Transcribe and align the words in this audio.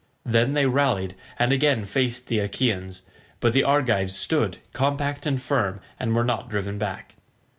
Then 0.25 0.53
they 0.53 0.65
rallied 0.65 1.13
and 1.37 1.51
again 1.51 1.85
faced 1.85 2.25
the 2.25 2.39
Achaeans, 2.39 3.03
but 3.39 3.53
the 3.53 3.63
Argives 3.63 4.15
stood 4.17 4.57
compact 4.73 5.27
and 5.27 5.39
firm, 5.39 5.79
and 5.99 6.15
were 6.15 6.25
not 6.25 6.49
driven 6.49 6.79
back. 6.79 7.13